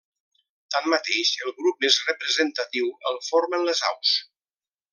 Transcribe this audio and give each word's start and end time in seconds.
Tanmateix 0.75 1.33
el 1.47 1.53
grup 1.59 1.85
més 1.85 1.99
representatiu 2.07 2.89
el 3.11 3.21
formen 3.29 3.69
les 3.69 3.83
aus. 3.91 4.17